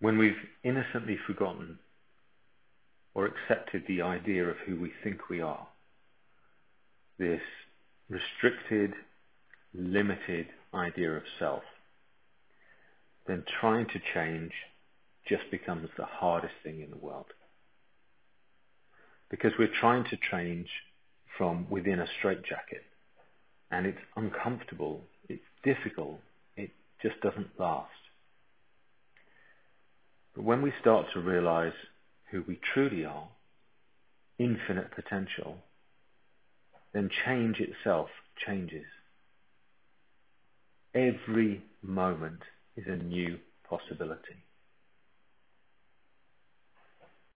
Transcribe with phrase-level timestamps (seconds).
[0.00, 0.32] when we've
[0.64, 1.78] innocently forgotten
[3.14, 5.66] or accepted the idea of who we think we are,
[7.18, 7.40] this
[8.08, 8.94] restricted,
[9.74, 11.62] limited idea of self,
[13.26, 14.52] then trying to change
[15.28, 17.26] just becomes the hardest thing in the world.
[19.30, 20.68] Because we're trying to change
[21.36, 22.82] from within a straitjacket
[23.70, 26.18] and it's uncomfortable, it's difficult,
[26.56, 26.70] it
[27.02, 27.90] just doesn't last.
[30.40, 31.74] But when we start to realize
[32.30, 33.28] who we truly are,
[34.38, 35.58] infinite potential,
[36.94, 38.08] then change itself
[38.46, 38.86] changes.
[40.94, 42.40] Every moment
[42.74, 44.36] is a new possibility.